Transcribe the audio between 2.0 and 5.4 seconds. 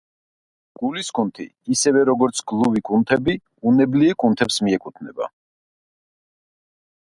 როგორც გლუვი კუნთები, უნებლიე კუნთებს მიეკუთვნება.